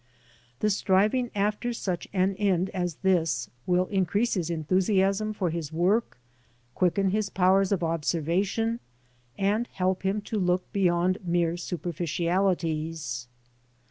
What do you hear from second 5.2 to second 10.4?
for his work, quicken his powers of observation, and help him to